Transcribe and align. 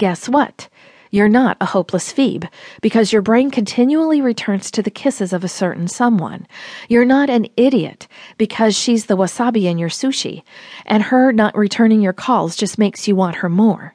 guess 0.00 0.30
what? 0.30 0.70
You're 1.10 1.28
not 1.28 1.58
a 1.60 1.66
hopeless 1.66 2.10
Phoebe 2.10 2.48
because 2.80 3.12
your 3.12 3.20
brain 3.20 3.50
continually 3.50 4.22
returns 4.22 4.70
to 4.70 4.82
the 4.82 4.90
kisses 4.90 5.34
of 5.34 5.44
a 5.44 5.48
certain 5.48 5.88
someone. 5.88 6.46
You're 6.88 7.04
not 7.04 7.28
an 7.28 7.48
idiot 7.58 8.08
because 8.38 8.74
she's 8.74 9.06
the 9.06 9.16
wasabi 9.16 9.64
in 9.64 9.76
your 9.76 9.90
sushi, 9.90 10.42
and 10.86 11.02
her 11.02 11.32
not 11.32 11.54
returning 11.54 12.00
your 12.00 12.14
calls 12.14 12.56
just 12.56 12.78
makes 12.78 13.06
you 13.06 13.14
want 13.14 13.36
her 13.36 13.50
more. 13.50 13.94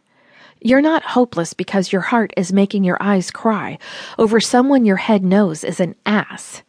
You're 0.62 0.80
not 0.80 1.02
hopeless 1.02 1.56
because 1.56 1.92
your 1.92 2.02
heart 2.02 2.32
is 2.38 2.54
making 2.54 2.84
your 2.84 3.02
eyes 3.02 3.32
cry 3.32 3.80
over 4.20 4.40
someone 4.40 4.86
your 4.86 4.98
head 4.98 5.24
knows 5.24 5.64
is 5.64 5.80
an 5.80 5.96
ass. 6.06 6.62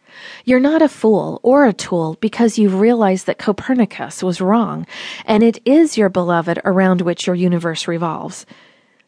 You're 0.46 0.60
not 0.60 0.80
a 0.80 0.88
fool 0.88 1.40
or 1.42 1.66
a 1.66 1.74
tool 1.74 2.16
because 2.22 2.56
you've 2.56 2.80
realized 2.80 3.26
that 3.26 3.38
Copernicus 3.38 4.22
was 4.22 4.40
wrong 4.40 4.86
and 5.26 5.42
it 5.42 5.60
is 5.66 5.98
your 5.98 6.08
beloved 6.08 6.58
around 6.64 7.02
which 7.02 7.26
your 7.26 7.36
universe 7.36 7.86
revolves. 7.86 8.46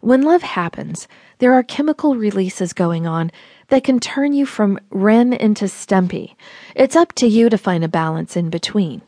When 0.01 0.23
love 0.23 0.43
happens, 0.43 1.09
there 1.39 1.53
are 1.53 1.65
chemical 1.65 2.15
releases 2.15 2.73
going 2.73 3.07
on 3.07 3.33
that 3.67 3.83
can 3.83 3.99
turn 3.99 4.33
you 4.33 4.47
from 4.47 4.79
Ren 4.91 5.33
into 5.33 5.65
Stimpy. 5.65 6.37
It's 6.77 6.95
up 6.95 7.13
to 7.15 7.27
you 7.27 7.51
to 7.51 7.59
find 7.59 7.83
a 7.83 7.89
balance 7.89 8.37
in 8.37 8.49
between. 8.49 9.03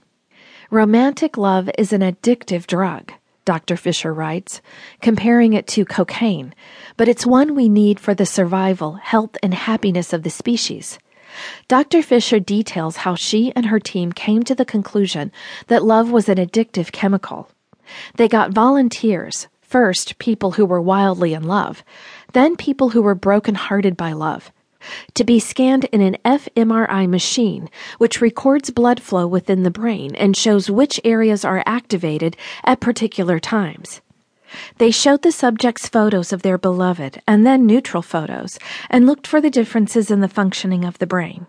Romantic 0.69 1.37
love 1.37 1.71
is 1.79 1.93
an 1.93 2.01
addictive 2.01 2.67
drug, 2.67 3.13
Dr. 3.45 3.77
Fisher 3.77 4.13
writes, 4.13 4.61
comparing 5.01 5.53
it 5.53 5.69
to 5.69 5.85
cocaine, 5.85 6.55
but 6.97 7.09
it's 7.09 7.25
one 7.25 7.55
we 7.55 7.69
need 7.69 8.01
for 8.01 8.15
the 8.15 8.27
survival, 8.27 8.95
health, 8.95 9.37
and 9.45 9.55
happiness 9.55 10.13
of 10.13 10.25
the 10.25 10.31
species. 10.31 10.99
Dr. 11.69 12.03
Fisher 12.03 12.41
details 12.41 12.99
how 12.99 13.15
she 13.15 13.53
and 13.55 13.67
her 13.67 13.79
team 13.79 14.13
came 14.13 14.43
to 14.43 14.57
the 14.57 14.65
conclusion 14.65 15.31
that 15.69 15.85
love 15.85 16.11
was 16.11 16.29
an 16.29 16.39
addictive 16.39 16.91
chemical. 16.91 17.49
They 18.17 18.27
got 18.29 18.53
volunteers, 18.53 19.47
First, 19.71 20.19
people 20.19 20.51
who 20.51 20.67
were 20.67 20.81
wildly 20.81 21.33
in 21.33 21.45
love, 21.45 21.85
then 22.33 22.57
people 22.57 22.89
who 22.89 23.03
were 23.03 23.15
broken-hearted 23.15 23.97
by 23.97 24.11
love, 24.11 24.51
to 25.15 25.23
be 25.23 25.39
scanned 25.39 25.85
in 25.93 26.01
an 26.01 26.17
fMRI 26.25 27.09
machine, 27.09 27.71
which 27.99 28.21
records 28.21 28.71
blood 28.71 29.01
flow 29.01 29.29
within 29.29 29.63
the 29.63 29.71
brain 29.71 30.17
and 30.17 30.37
shows 30.37 30.69
which 30.69 31.01
areas 31.05 31.45
are 31.45 31.63
activated 31.67 32.37
at 32.65 32.81
particular 32.81 33.39
times. 33.39 34.01
They 34.79 34.91
showed 34.91 35.23
the 35.23 35.31
subjects 35.31 35.89
photos 35.89 36.33
of 36.33 36.43
their 36.43 36.59
beloved 36.59 37.23
and 37.29 37.47
then 37.47 37.65
neutral 37.65 38.03
photos 38.03 38.59
and 38.91 39.07
looked 39.07 39.29
for 39.29 39.41
the 39.41 39.51
differences 39.51 40.11
in 40.11 40.19
the 40.19 40.27
functioning 40.27 40.85
of 40.85 40.99
the 40.99 41.07
brain. 41.07 41.47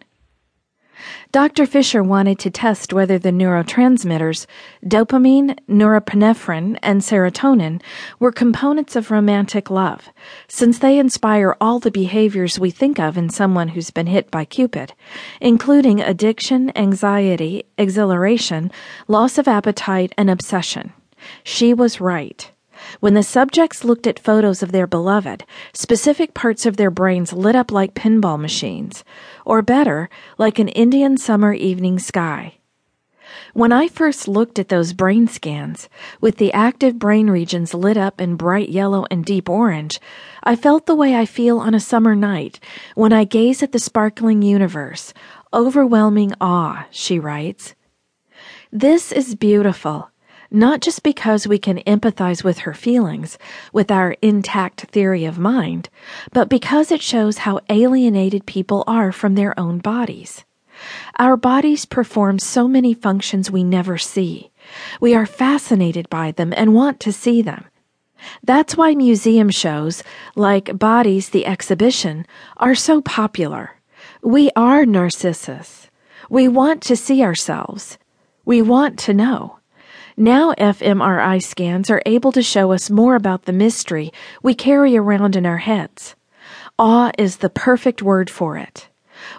Dr. 1.31 1.65
Fisher 1.65 2.03
wanted 2.03 2.37
to 2.39 2.49
test 2.49 2.93
whether 2.93 3.17
the 3.17 3.31
neurotransmitters, 3.31 4.45
dopamine, 4.85 5.57
norepinephrine, 5.67 6.77
and 6.83 7.01
serotonin, 7.01 7.81
were 8.19 8.31
components 8.31 8.95
of 8.95 9.11
romantic 9.11 9.69
love, 9.69 10.09
since 10.47 10.79
they 10.79 10.99
inspire 10.99 11.55
all 11.61 11.79
the 11.79 11.91
behaviors 11.91 12.59
we 12.59 12.71
think 12.71 12.99
of 12.99 13.17
in 13.17 13.29
someone 13.29 13.69
who's 13.69 13.91
been 13.91 14.07
hit 14.07 14.29
by 14.29 14.45
Cupid, 14.45 14.93
including 15.39 16.01
addiction, 16.01 16.71
anxiety, 16.77 17.63
exhilaration, 17.77 18.71
loss 19.07 19.37
of 19.37 19.47
appetite, 19.47 20.13
and 20.17 20.29
obsession. 20.29 20.93
She 21.43 21.73
was 21.73 22.01
right. 22.01 22.50
When 22.99 23.13
the 23.13 23.23
subjects 23.23 23.83
looked 23.83 24.05
at 24.07 24.19
photos 24.19 24.61
of 24.61 24.71
their 24.71 24.87
beloved, 24.87 25.45
specific 25.73 26.33
parts 26.33 26.65
of 26.65 26.77
their 26.77 26.91
brains 26.91 27.31
lit 27.31 27.55
up 27.55 27.71
like 27.71 27.93
pinball 27.93 28.39
machines, 28.39 29.03
or 29.45 29.61
better, 29.61 30.09
like 30.37 30.59
an 30.59 30.67
Indian 30.67 31.17
summer 31.17 31.53
evening 31.53 31.99
sky. 31.99 32.57
When 33.53 33.71
I 33.71 33.87
first 33.87 34.27
looked 34.27 34.59
at 34.59 34.69
those 34.69 34.93
brain 34.93 35.27
scans, 35.27 35.89
with 36.19 36.37
the 36.37 36.53
active 36.53 36.99
brain 36.99 37.29
regions 37.29 37.73
lit 37.73 37.97
up 37.97 38.19
in 38.19 38.35
bright 38.35 38.69
yellow 38.69 39.05
and 39.09 39.23
deep 39.23 39.49
orange, 39.49 39.99
I 40.43 40.55
felt 40.55 40.85
the 40.85 40.95
way 40.95 41.15
I 41.15 41.25
feel 41.25 41.59
on 41.59 41.73
a 41.73 41.79
summer 41.79 42.15
night 42.15 42.59
when 42.95 43.13
I 43.13 43.23
gaze 43.23 43.63
at 43.63 43.71
the 43.71 43.79
sparkling 43.79 44.41
universe. 44.41 45.13
Overwhelming 45.53 46.33
awe, 46.39 46.85
she 46.91 47.19
writes. 47.19 47.75
This 48.71 49.11
is 49.11 49.35
beautiful, 49.35 50.09
not 50.51 50.81
just 50.81 51.01
because 51.01 51.47
we 51.47 51.57
can 51.57 51.77
empathize 51.79 52.43
with 52.43 52.59
her 52.59 52.73
feelings 52.73 53.37
with 53.71 53.89
our 53.89 54.15
intact 54.21 54.81
theory 54.81 55.23
of 55.23 55.39
mind, 55.39 55.89
but 56.33 56.49
because 56.49 56.91
it 56.91 57.01
shows 57.01 57.39
how 57.39 57.61
alienated 57.69 58.45
people 58.45 58.83
are 58.85 59.13
from 59.13 59.35
their 59.35 59.57
own 59.57 59.79
bodies. 59.79 60.43
Our 61.17 61.37
bodies 61.37 61.85
perform 61.85 62.37
so 62.37 62.67
many 62.67 62.93
functions 62.93 63.49
we 63.49 63.63
never 63.63 63.97
see. 63.97 64.51
We 64.99 65.15
are 65.15 65.25
fascinated 65.25 66.09
by 66.09 66.31
them 66.31 66.53
and 66.57 66.73
want 66.73 66.99
to 67.01 67.13
see 67.13 67.41
them. 67.41 67.65
That's 68.43 68.75
why 68.75 68.93
museum 68.93 69.49
shows, 69.49 70.03
like 70.35 70.77
Bodies 70.77 71.29
the 71.29 71.45
Exhibition, 71.45 72.25
are 72.57 72.75
so 72.75 73.01
popular. 73.01 73.77
We 74.21 74.51
are 74.55 74.85
Narcissus. 74.85 75.89
We 76.29 76.47
want 76.47 76.81
to 76.83 76.95
see 76.95 77.23
ourselves. 77.23 77.97
We 78.45 78.61
want 78.61 78.99
to 78.99 79.13
know. 79.13 79.60
Now 80.17 80.53
fMRI 80.57 81.41
scans 81.41 81.89
are 81.89 82.01
able 82.05 82.31
to 82.33 82.41
show 82.41 82.71
us 82.71 82.89
more 82.89 83.15
about 83.15 83.45
the 83.45 83.53
mystery 83.53 84.11
we 84.43 84.53
carry 84.53 84.97
around 84.97 85.35
in 85.35 85.45
our 85.45 85.57
heads. 85.59 86.15
Awe 86.77 87.11
is 87.17 87.37
the 87.37 87.49
perfect 87.49 88.01
word 88.01 88.29
for 88.29 88.57
it. 88.57 88.89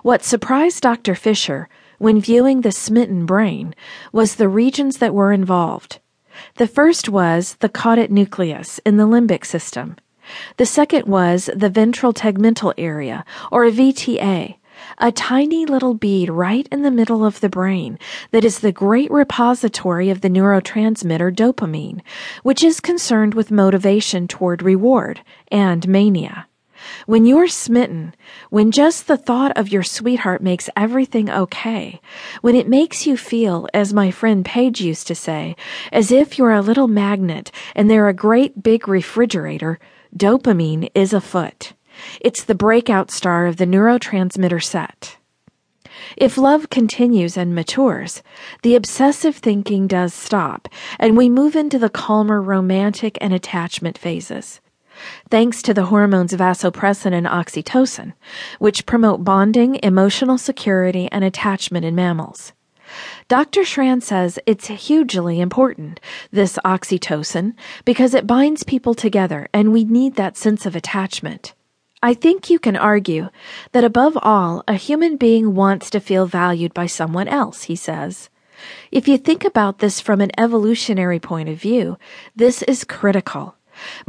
What 0.03 0.25
surprised 0.25 0.83
Dr. 0.83 1.15
Fisher 1.15 1.69
when 1.99 2.21
viewing 2.21 2.63
the 2.63 2.73
smitten 2.73 3.27
brain 3.27 3.75
was 4.13 4.37
the 4.37 4.49
regions 4.49 4.99
that 4.99 5.15
were 5.15 5.33
involved. 5.33 6.01
The 6.57 6.67
first 6.67 7.09
was 7.09 7.57
the 7.61 7.69
caudate 7.69 8.11
nucleus 8.11 8.81
in 8.87 8.97
the 8.97 9.07
limbic 9.07 9.45
system. 9.45 9.97
The 10.57 10.67
second 10.67 11.07
was 11.07 11.51
the 11.55 11.69
ventral 11.69 12.15
tegmental 12.15 12.73
area, 12.79 13.25
or 13.51 13.67
VTA, 13.67 14.57
a 14.99 15.13
tiny 15.13 15.67
little 15.67 15.95
bead 15.95 16.31
right 16.31 16.69
in 16.71 16.83
the 16.83 16.91
middle 16.91 17.25
of 17.25 17.41
the 17.41 17.49
brain 17.49 17.99
that 18.31 18.45
is 18.45 18.61
the 18.61 18.73
great 18.73 19.11
repository 19.11 20.11
of 20.11 20.21
the 20.21 20.31
neurotransmitter 20.31 21.35
dopamine, 21.35 22.01
which 22.43 22.63
is 22.63 22.81
concerned 22.81 23.35
with 23.35 23.51
motivation 23.51 24.29
toward 24.29 24.63
reward 24.63 25.21
and 25.51 25.87
mania. 25.89 26.47
When 27.07 27.27
you're 27.27 27.49
smitten, 27.49 28.15
when 28.51 28.71
just 28.71 29.07
the 29.07 29.17
thought 29.17 29.57
of 29.57 29.69
your 29.69 29.83
sweetheart 29.83 30.43
makes 30.43 30.69
everything 30.77 31.31
okay, 31.31 32.01
when 32.41 32.55
it 32.55 32.69
makes 32.69 33.07
you 33.07 33.17
feel, 33.17 33.69
as 33.73 33.93
my 33.93 34.11
friend 34.11 34.45
Paige 34.45 34.81
used 34.81 35.07
to 35.07 35.15
say, 35.15 35.57
as 35.93 36.11
if 36.11 36.39
you're 36.39 36.53
a 36.53 36.61
little 36.61 36.89
magnet 36.89 37.51
and 37.75 37.91
they're 37.91 38.09
a 38.09 38.15
great 38.15 38.63
big 38.63 38.89
refrigerator, 38.89 39.79
dopamine 40.17 40.91
is 40.95 41.13
afoot. 41.13 41.73
It's 42.21 42.45
the 42.45 42.55
breakout 42.55 43.11
star 43.11 43.47
of 43.47 43.57
the 43.57 43.67
neurotransmitter 43.67 44.63
set. 44.63 45.17
If 46.17 46.39
love 46.39 46.71
continues 46.71 47.37
and 47.37 47.55
matures, 47.55 48.23
the 48.63 48.75
obsessive 48.75 49.37
thinking 49.37 49.87
does 49.87 50.15
stop, 50.15 50.69
and 50.99 51.17
we 51.17 51.29
move 51.29 51.57
into 51.57 51.79
the 51.79 51.91
calmer 51.91 52.41
romantic 52.41 53.19
and 53.21 53.33
attachment 53.33 53.99
phases. 53.99 54.61
Thanks 55.31 55.63
to 55.63 55.75
the 55.75 55.87
hormones 55.87 56.33
vasopressin 56.33 57.13
and 57.13 57.27
oxytocin, 57.27 58.13
which 58.59 58.87
promote 58.87 59.25
bonding, 59.25 59.79
emotional 59.83 60.39
security, 60.39 61.09
and 61.11 61.25
attachment 61.25 61.85
in 61.85 61.95
mammals. 61.95 62.53
Dr. 63.29 63.63
Schran 63.63 64.03
says 64.03 64.39
it's 64.45 64.67
hugely 64.67 65.41
important, 65.41 65.99
this 66.31 66.59
oxytocin, 66.65 67.55
because 67.85 68.13
it 68.13 68.27
binds 68.27 68.65
people 68.65 68.95
together 68.95 69.49
and 69.55 69.73
we 69.73 69.85
need 69.85 70.17
that 70.17 70.37
sense 70.37 70.67
of 70.67 70.77
attachment. 70.77 71.55
I 72.05 72.15
think 72.15 72.51
you 72.51 72.59
can 72.59 72.75
argue 72.75 73.29
that 73.71 73.85
above 73.85 74.19
all, 74.21 74.65
a 74.67 74.75
human 74.75 75.17
being 75.17 75.55
wants 75.55 75.89
to 75.91 76.01
feel 76.01 76.27
valued 76.27 76.75
by 76.75 76.87
someone 76.87 77.29
else, 77.29 77.63
he 77.65 77.77
says. 77.77 78.29
If 78.91 79.07
you 79.07 79.17
think 79.17 79.45
about 79.45 79.79
this 79.79 80.01
from 80.01 80.21
an 80.21 80.33
evolutionary 80.37 81.21
point 81.21 81.49
of 81.49 81.61
view, 81.61 81.99
this 82.35 82.63
is 82.63 82.83
critical. 82.83 83.55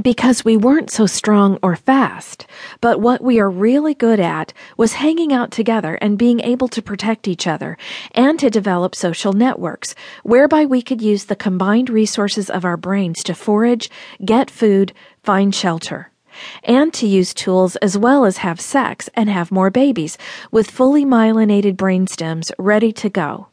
Because 0.02 0.44
we 0.44 0.58
weren't 0.58 0.90
so 0.90 1.06
strong 1.06 1.60
or 1.62 1.76
fast, 1.76 2.48
but 2.82 3.00
what 3.00 3.22
we 3.22 3.40
are 3.40 3.50
really 3.50 3.94
good 3.94 4.20
at 4.20 4.54
was 4.76 4.94
hanging 4.94 5.32
out 5.32 5.52
together 5.52 5.94
and 6.02 6.18
being 6.18 6.40
able 6.40 6.68
to 6.70 6.82
protect 6.82 7.28
each 7.28 7.46
other 7.46 7.78
and 8.14 8.40
to 8.40 8.50
develop 8.50 8.96
social 8.96 9.34
networks 9.34 9.94
whereby 10.24 10.66
we 10.66 10.82
could 10.82 11.02
use 11.02 11.26
the 11.26 11.36
combined 11.36 11.92
resources 11.92 12.50
of 12.50 12.66
our 12.66 12.76
brains 12.76 13.24
to 13.24 13.36
forage, 13.36 13.90
get 14.26 14.50
food, 14.50 14.94
find 15.24 15.54
shelter 15.54 16.10
and 16.64 16.94
to 16.94 17.08
use 17.08 17.34
tools 17.34 17.76
as 17.78 17.98
well 17.98 18.26
as 18.26 18.38
have 18.38 18.60
sex 18.60 19.10
and 19.14 19.30
have 19.30 19.52
more 19.52 19.70
babies 19.70 20.18
with 20.52 20.72
fully 20.72 21.06
myelinated 21.06 21.76
brainstems 21.76 22.52
ready 22.58 22.92
to 22.92 23.10
go. 23.10 23.48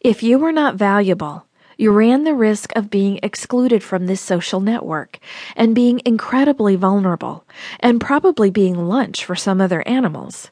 If 0.00 0.22
you 0.22 0.38
were 0.38 0.52
not 0.52 0.76
valuable, 0.76 1.46
you 1.76 1.90
ran 1.90 2.24
the 2.24 2.34
risk 2.34 2.72
of 2.74 2.90
being 2.90 3.20
excluded 3.22 3.82
from 3.82 4.06
this 4.06 4.20
social 4.20 4.60
network 4.60 5.18
and 5.54 5.74
being 5.74 6.00
incredibly 6.04 6.74
vulnerable 6.76 7.44
and 7.80 8.00
probably 8.00 8.50
being 8.50 8.88
lunch 8.88 9.24
for 9.24 9.36
some 9.36 9.60
other 9.60 9.86
animals. 9.86 10.50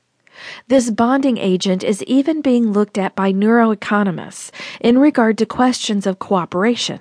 This 0.69 0.91
bonding 0.91 1.39
agent 1.39 1.83
is 1.83 2.03
even 2.03 2.43
being 2.43 2.73
looked 2.73 2.99
at 2.99 3.15
by 3.15 3.33
neuroeconomists 3.33 4.51
in 4.81 4.99
regard 4.99 5.39
to 5.39 5.47
questions 5.47 6.07
of 6.07 6.19
cooperation. 6.19 7.01